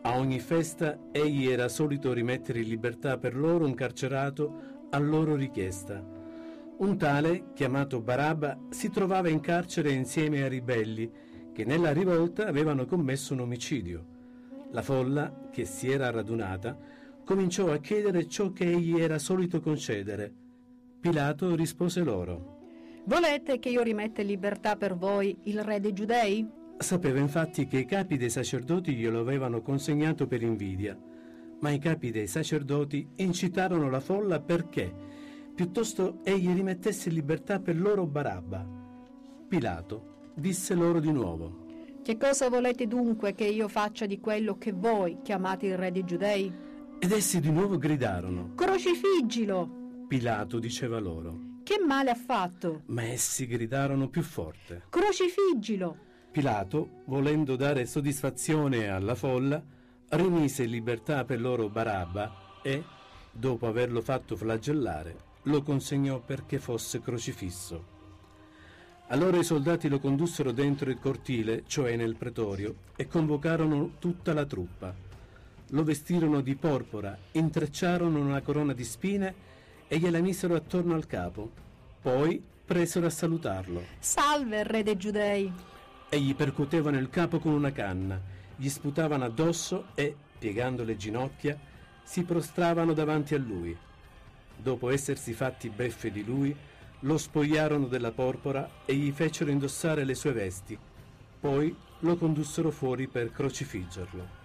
A 0.02 0.18
ogni 0.18 0.40
festa 0.40 0.98
egli 1.12 1.46
era 1.46 1.68
solito 1.68 2.12
rimettere 2.12 2.58
in 2.58 2.68
libertà 2.68 3.16
per 3.16 3.36
loro 3.36 3.64
un 3.64 3.74
carcerato 3.74 4.86
a 4.90 4.98
loro 4.98 5.36
richiesta. 5.36 6.04
Un 6.78 6.98
tale, 6.98 7.52
chiamato 7.54 8.00
Barabba, 8.00 8.58
si 8.70 8.90
trovava 8.90 9.28
in 9.28 9.38
carcere 9.38 9.92
insieme 9.92 10.42
ai 10.42 10.48
ribelli 10.48 11.08
che 11.58 11.64
nella 11.64 11.92
rivolta 11.92 12.46
avevano 12.46 12.86
commesso 12.86 13.32
un 13.32 13.40
omicidio. 13.40 14.04
La 14.70 14.80
folla, 14.80 15.48
che 15.50 15.64
si 15.64 15.90
era 15.90 16.08
radunata, 16.08 16.78
cominciò 17.24 17.72
a 17.72 17.78
chiedere 17.78 18.28
ciò 18.28 18.52
che 18.52 18.70
egli 18.70 19.00
era 19.00 19.18
solito 19.18 19.60
concedere. 19.60 20.32
Pilato 21.00 21.56
rispose 21.56 22.04
loro. 22.04 22.60
Volete 23.06 23.58
che 23.58 23.70
io 23.70 23.82
rimetta 23.82 24.20
in 24.20 24.28
libertà 24.28 24.76
per 24.76 24.94
voi 24.94 25.36
il 25.46 25.64
re 25.64 25.80
dei 25.80 25.92
giudei? 25.92 26.48
Sapeva 26.78 27.18
infatti 27.18 27.66
che 27.66 27.78
i 27.78 27.86
capi 27.86 28.16
dei 28.16 28.30
sacerdoti 28.30 28.94
glielo 28.94 29.18
avevano 29.18 29.60
consegnato 29.60 30.28
per 30.28 30.42
invidia, 30.42 30.96
ma 31.58 31.70
i 31.70 31.80
capi 31.80 32.12
dei 32.12 32.28
sacerdoti 32.28 33.04
incitarono 33.16 33.90
la 33.90 33.98
folla 33.98 34.38
perché, 34.38 34.94
piuttosto 35.56 36.20
egli 36.22 36.52
rimettesse 36.52 37.08
in 37.08 37.16
libertà 37.16 37.58
per 37.58 37.80
loro 37.80 38.06
Barabba. 38.06 38.64
Pilato 39.48 40.17
disse 40.38 40.74
loro 40.74 41.00
di 41.00 41.10
nuovo. 41.10 41.66
Che 42.02 42.16
cosa 42.16 42.48
volete 42.48 42.86
dunque 42.86 43.34
che 43.34 43.44
io 43.44 43.68
faccia 43.68 44.06
di 44.06 44.20
quello 44.20 44.56
che 44.56 44.72
voi 44.72 45.18
chiamate 45.22 45.66
il 45.66 45.76
re 45.76 45.92
dei 45.92 46.04
giudei? 46.04 46.52
Ed 46.98 47.12
essi 47.12 47.40
di 47.40 47.50
nuovo 47.50 47.76
gridarono. 47.76 48.54
Crocifiggilo! 48.54 50.04
Pilato 50.08 50.58
diceva 50.58 50.98
loro. 50.98 51.56
Che 51.62 51.78
male 51.86 52.10
ha 52.10 52.14
fatto? 52.14 52.82
Ma 52.86 53.02
essi 53.02 53.46
gridarono 53.46 54.08
più 54.08 54.22
forte. 54.22 54.84
Crocifiggilo! 54.88 56.06
Pilato, 56.30 57.02
volendo 57.06 57.56
dare 57.56 57.84
soddisfazione 57.84 58.88
alla 58.88 59.14
folla, 59.14 59.62
rimise 60.10 60.62
in 60.62 60.70
libertà 60.70 61.24
per 61.24 61.40
loro 61.40 61.68
Barabba 61.68 62.60
e, 62.62 62.82
dopo 63.30 63.66
averlo 63.66 64.00
fatto 64.00 64.34
flagellare, 64.34 65.16
lo 65.42 65.62
consegnò 65.62 66.20
perché 66.20 66.58
fosse 66.58 67.00
crocifisso. 67.00 67.96
Allora 69.10 69.38
i 69.38 69.44
soldati 69.44 69.88
lo 69.88 70.00
condussero 70.00 70.52
dentro 70.52 70.90
il 70.90 70.98
cortile, 70.98 71.62
cioè 71.66 71.96
nel 71.96 72.14
pretorio, 72.16 72.74
e 72.94 73.06
convocarono 73.06 73.92
tutta 73.98 74.34
la 74.34 74.44
truppa. 74.44 74.94
Lo 75.70 75.82
vestirono 75.82 76.42
di 76.42 76.54
porpora, 76.54 77.16
intrecciarono 77.32 78.20
una 78.20 78.42
corona 78.42 78.74
di 78.74 78.84
spine 78.84 79.34
e 79.88 79.98
gliela 79.98 80.20
misero 80.20 80.54
attorno 80.54 80.94
al 80.94 81.06
capo. 81.06 81.50
Poi 82.02 82.42
presero 82.66 83.06
a 83.06 83.10
salutarlo. 83.10 83.82
Salve, 83.98 84.62
re 84.62 84.82
dei 84.82 84.98
giudei! 84.98 85.50
E 86.10 86.20
gli 86.20 86.34
percutevano 86.34 86.98
il 86.98 87.08
capo 87.08 87.38
con 87.38 87.52
una 87.52 87.72
canna, 87.72 88.20
gli 88.56 88.68
sputavano 88.68 89.24
addosso 89.24 89.86
e, 89.94 90.14
piegando 90.38 90.84
le 90.84 90.98
ginocchia, 90.98 91.58
si 92.02 92.24
prostravano 92.24 92.92
davanti 92.92 93.34
a 93.34 93.38
lui. 93.38 93.74
Dopo 94.54 94.90
essersi 94.90 95.32
fatti 95.32 95.70
beffe 95.70 96.10
di 96.10 96.24
lui, 96.24 96.54
lo 97.00 97.16
spogliarono 97.18 97.86
della 97.86 98.10
porpora 98.10 98.68
e 98.84 98.94
gli 98.94 99.10
fecero 99.12 99.50
indossare 99.50 100.04
le 100.04 100.14
sue 100.14 100.32
vesti. 100.32 100.78
Poi 101.40 101.74
lo 102.00 102.16
condussero 102.16 102.70
fuori 102.70 103.06
per 103.06 103.30
crocifiggerlo. 103.30 104.36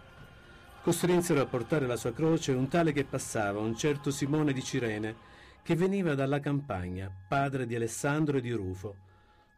Costrinsero 0.81 1.41
a 1.41 1.45
portare 1.45 1.87
la 1.87 1.95
sua 1.95 2.13
croce 2.13 2.51
un 2.51 2.67
tale 2.67 2.91
che 2.91 3.05
passava, 3.05 3.59
un 3.59 3.75
certo 3.75 4.11
Simone 4.11 4.53
di 4.53 4.61
Cirene, 4.61 5.15
che 5.63 5.75
veniva 5.75 6.13
dalla 6.13 6.39
campagna, 6.39 7.09
padre 7.27 7.65
di 7.65 7.73
Alessandro 7.73 8.37
e 8.37 8.41
di 8.41 8.51
Rufo. 8.51 8.95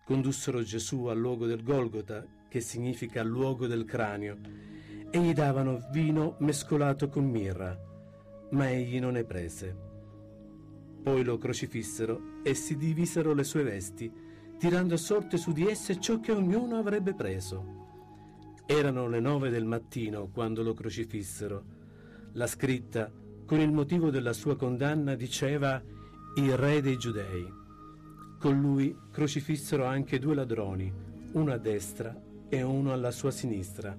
Condussero 0.06 0.62
Gesù 0.62 1.06
al 1.06 1.18
luogo 1.18 1.48
del 1.48 1.64
Golgota, 1.64 2.24
che 2.48 2.62
significa 2.62 3.24
luogo 3.24 3.66
del 3.66 3.86
cranio, 3.86 4.38
e 5.10 5.20
gli 5.20 5.34
davano 5.34 5.88
vino 5.92 6.36
mescolato 6.40 7.10
con 7.10 7.26
mirra, 7.26 7.76
ma 8.52 8.70
egli 8.70 9.00
non 9.00 9.14
ne 9.14 9.24
prese. 9.24 9.85
Poi 11.06 11.24
lo 11.24 11.38
crocifissero 11.38 12.42
e 12.42 12.56
si 12.56 12.76
divisero 12.78 13.36
le 13.36 13.44
sue 13.44 13.62
vesti, 13.62 14.12
tirando 14.58 14.96
a 14.96 14.98
sorte 14.98 15.38
su 15.38 15.52
di 15.52 15.68
esse 15.68 16.00
ciò 16.00 16.20
che 16.20 16.32
ognuno 16.32 16.78
avrebbe 16.78 17.14
preso. 17.14 18.64
Erano 18.66 19.08
le 19.08 19.20
nove 19.20 19.52
del 19.52 19.66
mattino 19.66 20.30
quando 20.30 20.64
lo 20.64 20.74
crocifissero. 20.74 21.64
La 22.32 22.48
scritta, 22.48 23.12
con 23.46 23.60
il 23.60 23.72
motivo 23.72 24.10
della 24.10 24.34
sua 24.34 24.56
condanna, 24.56 25.14
diceva 25.14 25.80
il 26.38 26.58
re 26.58 26.82
dei 26.82 26.98
giudei. 26.98 27.54
Con 28.40 28.60
lui 28.60 28.98
crocifissero 29.12 29.86
anche 29.86 30.18
due 30.18 30.34
ladroni, 30.34 30.92
uno 31.34 31.54
a 31.54 31.58
destra 31.60 32.20
e 32.50 32.64
uno 32.64 32.92
alla 32.92 33.12
sua 33.12 33.30
sinistra. 33.30 33.96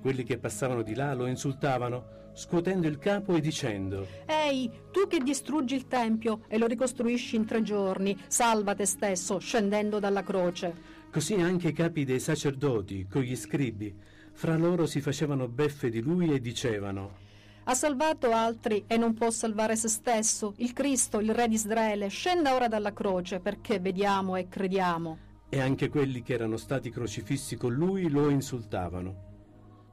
Quelli 0.00 0.22
che 0.22 0.38
passavano 0.38 0.82
di 0.82 0.94
là 0.94 1.12
lo 1.14 1.26
insultavano, 1.26 2.21
scuotendo 2.34 2.86
il 2.86 2.98
capo 2.98 3.34
e 3.34 3.40
dicendo 3.40 4.06
Ehi, 4.26 4.70
tu 4.90 5.06
che 5.06 5.18
distruggi 5.18 5.74
il 5.74 5.86
Tempio 5.86 6.42
e 6.48 6.58
lo 6.58 6.66
ricostruisci 6.66 7.36
in 7.36 7.44
tre 7.44 7.62
giorni, 7.62 8.18
salva 8.26 8.74
te 8.74 8.86
stesso 8.86 9.38
scendendo 9.38 9.98
dalla 9.98 10.22
croce. 10.22 11.00
Così 11.10 11.34
anche 11.34 11.68
i 11.68 11.72
capi 11.72 12.04
dei 12.04 12.20
sacerdoti, 12.20 13.06
con 13.06 13.20
gli 13.20 13.36
scribi, 13.36 13.94
fra 14.32 14.56
loro 14.56 14.86
si 14.86 15.00
facevano 15.00 15.46
beffe 15.46 15.90
di 15.90 16.00
lui 16.00 16.32
e 16.32 16.40
dicevano 16.40 17.18
Ha 17.64 17.74
salvato 17.74 18.30
altri 18.32 18.84
e 18.86 18.96
non 18.96 19.12
può 19.12 19.30
salvare 19.30 19.76
se 19.76 19.88
stesso. 19.88 20.54
Il 20.56 20.72
Cristo, 20.72 21.20
il 21.20 21.34
Re 21.34 21.48
di 21.48 21.54
Israele, 21.54 22.08
scenda 22.08 22.54
ora 22.54 22.66
dalla 22.66 22.94
croce 22.94 23.40
perché 23.40 23.78
vediamo 23.78 24.36
e 24.36 24.48
crediamo. 24.48 25.18
E 25.50 25.60
anche 25.60 25.90
quelli 25.90 26.22
che 26.22 26.32
erano 26.32 26.56
stati 26.56 26.90
crocifissi 26.90 27.56
con 27.56 27.74
lui 27.74 28.08
lo 28.08 28.30
insultavano. 28.30 29.30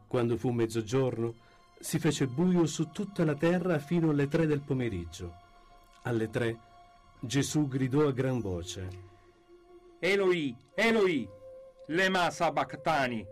Quando 0.07 0.37
fu 0.37 0.51
mezzogiorno, 0.51 1.35
si 1.79 1.97
fece 1.97 2.27
buio 2.27 2.65
su 2.65 2.89
tutta 2.91 3.23
la 3.23 3.35
terra 3.35 3.79
fino 3.79 4.09
alle 4.09 4.27
tre 4.27 4.45
del 4.45 4.59
pomeriggio. 4.59 5.33
Alle 6.03 6.29
tre 6.29 6.57
Gesù 7.19 7.67
gridò 7.67 8.07
a 8.07 8.11
gran 8.11 8.41
voce. 8.41 9.07
Eloi, 9.99 10.55
Eloi, 10.75 11.27
lema 11.87 12.29
sabachthani. 12.31 13.25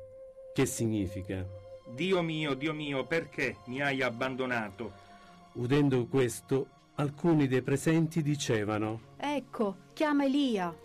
Che 0.54 0.66
significa? 0.66 1.46
Dio 1.94 2.22
mio, 2.22 2.54
Dio 2.54 2.74
mio, 2.74 3.06
perché 3.06 3.58
mi 3.66 3.82
hai 3.82 4.02
abbandonato? 4.02 5.06
Udendo 5.54 6.06
questo, 6.08 6.68
alcuni 6.96 7.48
dei 7.48 7.62
presenti 7.62 8.22
dicevano 8.22 9.02
Ecco, 9.18 9.76
chiama 9.94 10.26
Elia. 10.26 10.76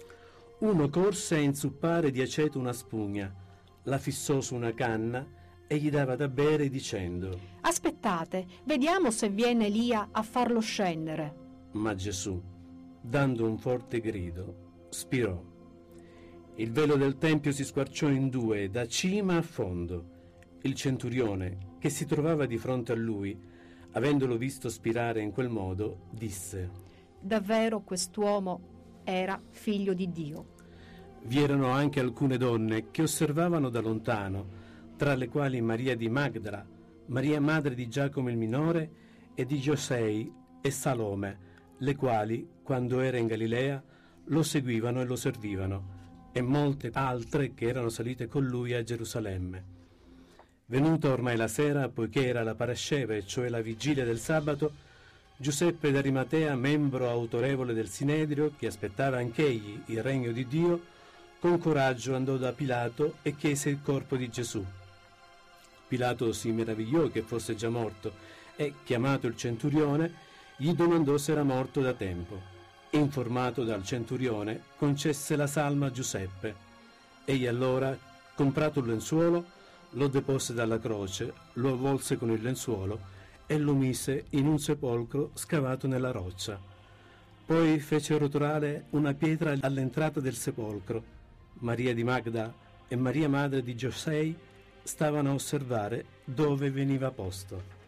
Uno 0.59 0.89
corse 0.89 1.37
a 1.37 1.41
inzuppare 1.41 2.11
di 2.11 2.21
aceto 2.21 2.59
una 2.59 2.73
spugna, 2.73 3.33
la 3.85 3.99
fissò 3.99 4.41
su 4.41 4.55
una 4.55 4.73
canna 4.75 5.27
e 5.73 5.79
gli 5.79 5.89
dava 5.89 6.17
da 6.17 6.29
bere 6.29 6.69
dicendo 6.69 7.39
Aspettate, 7.63 8.47
vediamo 8.65 9.11
se 9.11 9.31
viene 9.31 9.67
Elia 9.67 10.09
a 10.11 10.23
farlo 10.23 10.61
scendere. 10.61 11.35
Ma 11.73 11.95
Gesù, 11.95 12.39
dando 13.01 13.49
un 13.49 13.57
forte 13.57 14.01
grido, 14.01 14.87
spirò. 14.91 15.43
Il 16.57 16.73
velo 16.73 16.97
del 16.97 17.17
Tempio 17.17 17.53
si 17.53 17.65
squarciò 17.65 18.09
in 18.09 18.29
due, 18.29 18.69
da 18.69 18.87
cima 18.87 19.39
a 19.39 19.43
fondo, 19.43 20.11
Il 20.61 20.75
centurione, 20.75 21.77
che 21.79 21.89
si 21.89 22.05
trovava 22.05 22.45
di 22.45 22.59
fronte 22.59 22.93
a 22.93 22.97
lui, 22.97 23.35
avendolo 23.93 24.37
visto 24.37 24.69
spirare 24.69 25.23
in 25.23 25.33
quel 25.33 25.49
modo, 25.49 26.01
disse 26.11 26.71
Davvero 27.19 27.81
quest'uomo 27.81 28.61
era 29.05 29.41
figlio 29.49 29.95
di 29.95 30.11
Dio. 30.11 30.47
Vi 31.23 31.41
erano 31.41 31.71
anche 31.71 31.99
alcune 31.99 32.37
donne 32.37 32.91
che 32.91 33.01
osservavano 33.01 33.71
da 33.71 33.81
lontano, 33.81 34.61
tra 34.97 35.15
le 35.15 35.29
quali 35.29 35.61
Maria 35.61 35.97
di 35.97 36.09
Magdala, 36.09 36.65
Maria 37.07 37.41
madre 37.41 37.75
di 37.75 37.89
Giacomo 37.89 38.31
il 38.31 38.37
minore 38.37 38.91
e 39.35 39.45
di 39.45 39.59
Giosei 39.61 40.33
e 40.61 40.71
Salome, 40.71 41.51
le 41.79 41.97
quali, 41.97 42.49
quando 42.63 43.01
era 43.01 43.19
in 43.19 43.27
Galilea, 43.27 43.83
lo 44.27 44.43
seguivano 44.43 45.01
e 45.01 45.05
lo 45.05 45.17
servivano, 45.17 46.31
e 46.33 46.41
molte 46.41 46.91
altre 46.93 47.55
che 47.55 47.67
erano 47.67 47.89
salite 47.89 48.29
con 48.29 48.45
lui 48.47 48.73
a 48.73 48.83
Gerusalemme. 48.83 49.65
Venuta 50.67 51.11
ormai 51.11 51.37
la 51.37 51.49
sera, 51.49 51.89
poiché 51.89 52.27
era 52.27 52.43
la 52.43 52.55
Parasceve, 52.55 53.27
cioè 53.27 53.49
la 53.49 53.61
vigilia 53.61 54.05
del 54.05 54.19
sabato, 54.19 54.73
Giuseppe 55.37 55.91
d'Arimatea, 55.91 56.55
membro 56.55 57.11
autorevole 57.11 57.75
del 57.75 57.89
Sinedrio, 57.89 58.53
che 58.57 58.69
aspettava 58.69 59.19
anch'egli 59.19 59.81
il 59.87 60.03
regno 60.03 60.31
di 60.31 60.47
Dio, 60.47 60.81
con 61.41 61.59
coraggio 61.59 62.15
andò 62.15 62.37
da 62.37 62.53
Pilato 62.53 63.17
e 63.23 63.35
chiese 63.35 63.69
il 63.69 63.83
corpo 63.83 64.17
di 64.17 64.29
Gesù. 64.29 64.65
Pilato 65.93 66.33
si 66.33 66.51
meravigliò 66.53 67.09
che 67.09 67.21
fosse 67.21 67.55
già 67.55 67.69
morto 67.69 68.15
e, 68.57 68.77
chiamato 68.83 69.27
il 69.27 69.37
centurione, 69.37 70.11
gli 70.57 70.73
domandò 70.73 71.19
se 71.19 71.33
era 71.33 71.43
morto 71.43 71.83
da 71.83 71.93
tempo. 71.93 72.41
Informato 72.93 73.63
dal 73.63 73.85
centurione, 73.85 74.63
concesse 74.79 75.37
la 75.37 75.47
salma 75.47 75.89
a 75.89 75.91
Giuseppe. 75.91 76.55
Egli 77.27 77.47
allora, 77.47 77.95
comprato 78.35 78.81
il 78.81 78.87
lenzuolo, 78.87 79.45
lo 79.91 80.09
depose 80.09 80.55
dalla 80.55 80.79
croce, 80.79 81.35
lo 81.55 81.75
avvolse 81.75 82.17
con 82.17 82.31
il 82.31 82.41
lenzuolo 82.41 82.99
e 83.47 83.59
lo 83.59 83.75
mise 83.75 84.25
in 84.31 84.47
un 84.47 84.59
sepolcro 84.59 85.33
scavato 85.35 85.87
nella 85.87 86.11
roccia. 86.11 86.59
Poi 87.45 87.79
fece 87.81 88.17
rotolare 88.17 88.87
una 88.93 89.13
pietra 89.13 89.55
all'entrata 89.61 90.21
del 90.21 90.37
sepolcro. 90.37 91.05
Maria 91.59 91.93
di 91.93 92.03
Magda 92.03 92.51
e 92.89 92.97
Maria 92.97 93.29
madre 93.29 93.63
di 93.63 93.77
Giosei 93.77 94.35
stavano 94.83 95.31
a 95.31 95.35
osservare 95.35 96.05
dove 96.25 96.71
veniva 96.71 97.11
posto. 97.11 97.81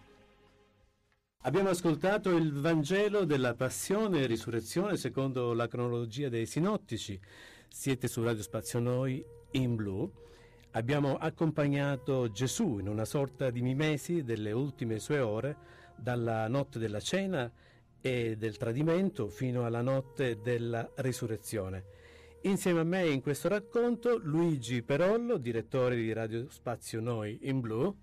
Abbiamo 1.42 1.68
ascoltato 1.68 2.34
il 2.36 2.52
Vangelo 2.52 3.24
della 3.24 3.54
Passione 3.54 4.20
e 4.20 4.26
Risurrezione 4.26 4.96
secondo 4.96 5.52
la 5.52 5.68
cronologia 5.68 6.30
dei 6.30 6.46
sinottici. 6.46 7.20
Siete 7.68 8.08
su 8.08 8.22
Radio 8.22 8.42
Spazio 8.42 8.78
Noi 8.78 9.22
in 9.52 9.74
blu. 9.74 10.10
Abbiamo 10.70 11.16
accompagnato 11.16 12.30
Gesù 12.30 12.78
in 12.78 12.88
una 12.88 13.04
sorta 13.04 13.50
di 13.50 13.60
mimesi 13.60 14.24
delle 14.24 14.52
ultime 14.52 14.98
sue 14.98 15.20
ore, 15.20 15.56
dalla 15.96 16.48
notte 16.48 16.78
della 16.78 17.00
cena 17.00 17.50
e 18.00 18.36
del 18.36 18.56
tradimento 18.56 19.28
fino 19.28 19.64
alla 19.66 19.82
notte 19.82 20.40
della 20.40 20.90
risurrezione. 20.96 21.84
Insieme 22.44 22.80
a 22.80 22.84
me 22.84 23.08
in 23.08 23.20
questo 23.20 23.48
racconto 23.48 24.18
Luigi 24.22 24.82
Perollo, 24.82 25.36
direttore 25.36 25.96
di 25.96 26.12
Radio 26.12 26.48
Spazio 26.50 27.00
Noi 27.00 27.38
in 27.42 27.60
blu. 27.60 27.94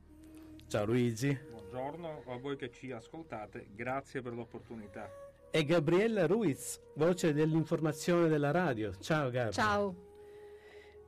Ciao 0.67 0.86
Luigi 0.86 1.50
buongiorno 1.71 2.24
a 2.27 2.38
voi 2.38 2.57
che 2.57 2.69
ci 2.69 2.91
ascoltate, 2.91 3.67
grazie 3.74 4.21
per 4.21 4.33
l'opportunità. 4.33 5.10
E 5.50 5.63
Gabriella 5.63 6.27
Ruiz, 6.27 6.81
voce 6.95 7.33
dell'informazione 7.33 8.27
della 8.27 8.51
radio. 8.51 8.93
Ciao 9.00 9.29
Gabriella. 9.29 9.51
Ciao. 9.51 10.11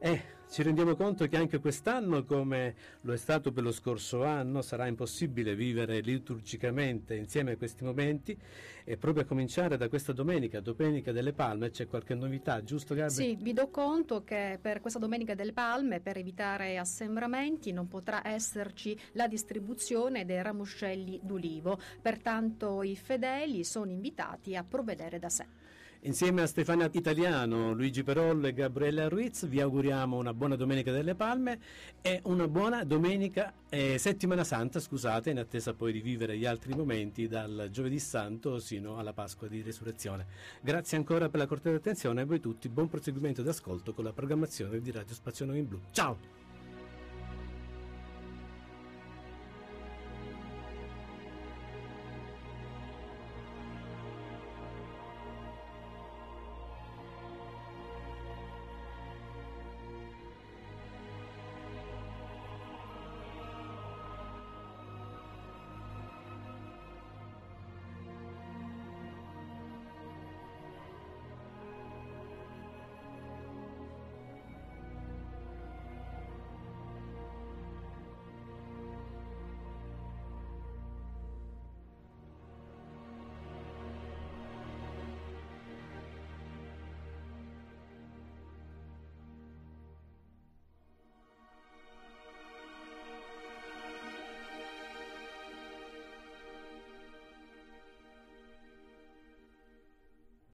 Eh, 0.06 0.22
ci 0.50 0.64
rendiamo 0.64 0.98
conto 0.98 1.26
che 1.30 1.38
anche 1.38 1.60
quest'anno, 1.60 2.26
come 2.26 2.76
lo 3.04 3.14
è 3.14 3.18
stato 3.18 3.54
per 3.54 3.64
lo 3.64 3.72
scorso 3.72 4.26
anno, 4.26 4.62
sarà 4.62 4.86
impossibile 4.88 5.56
vivere 5.56 6.02
liturgicamente 6.02 7.16
insieme 7.16 7.54
a 7.54 7.56
questi 7.56 7.86
momenti 7.86 8.38
e 8.84 8.98
proprio 8.98 9.24
a 9.24 9.26
cominciare 9.26 9.78
da 9.78 9.88
questa 9.88 10.12
domenica, 10.12 10.60
Domenica 10.60 11.14
delle 11.14 11.32
Palme, 11.32 11.70
c'è 11.70 11.88
qualche 11.88 12.16
novità, 12.16 12.62
giusto 12.66 12.96
Gabriele? 12.96 13.38
Sì, 13.38 13.42
vi 13.42 13.54
do 13.54 13.70
conto 13.70 14.26
che 14.26 14.60
per 14.62 14.82
questa 14.82 15.00
Domenica 15.00 15.36
delle 15.36 15.54
Palme, 15.54 16.02
per 16.02 16.18
evitare 16.18 16.78
assembramenti, 16.78 17.72
non 17.72 17.88
potrà 17.88 18.28
esserci 18.28 19.00
la 19.14 19.30
distribuzione 19.30 20.26
dei 20.26 20.42
ramoscelli 20.42 21.22
d'ulivo, 21.24 21.80
pertanto 22.02 22.84
i 22.84 22.98
fedeli 22.98 23.64
sono 23.64 23.90
invitati 23.90 24.54
a 24.58 24.66
provvedere 24.66 25.18
da 25.18 25.30
sé. 25.30 25.63
Insieme 26.06 26.42
a 26.42 26.48
Stefania 26.48 26.90
Italiano, 26.92 27.72
Luigi 27.72 28.04
Perollo 28.04 28.48
e 28.48 28.54
Gabriella 28.54 29.08
Ruiz 29.08 29.48
vi 29.48 29.62
auguriamo 29.62 30.18
una 30.18 30.34
buona 30.34 30.58
Domenica 30.58 30.92
delle 30.92 31.16
Palme 31.16 31.60
e 32.02 32.20
una 32.24 32.46
buona 32.50 32.84
Domenica 32.84 33.54
eh, 33.70 33.98
Settimana 33.98 34.44
Santa, 34.44 34.82
scusate, 34.82 35.30
in 35.30 35.40
attesa 35.40 35.74
poi 35.74 35.94
di 35.94 36.02
vivere 36.02 36.38
gli 36.38 36.46
altri 36.46 36.74
momenti 36.74 37.30
dal 37.30 37.70
Giovedì 37.72 38.00
Santo 38.00 38.60
sino 38.60 38.98
alla 38.98 39.14
Pasqua 39.14 39.48
di 39.48 39.62
Resurrezione. 39.62 40.26
Grazie 40.62 40.98
ancora 40.98 41.30
per 41.30 41.40
la 41.40 41.48
cortese 41.48 41.78
attenzione 41.78 42.20
e 42.20 42.24
a 42.24 42.26
voi 42.26 42.42
tutti 42.42 42.68
buon 42.68 42.90
proseguimento 42.90 43.42
d'ascolto 43.42 43.94
con 43.94 44.04
la 44.04 44.12
programmazione 44.12 44.82
di 44.82 44.92
Radio 44.92 45.16
Spazio 45.16 45.46
Noi 45.46 45.60
in 45.60 45.68
Blu. 45.70 45.80
Ciao! 45.92 46.43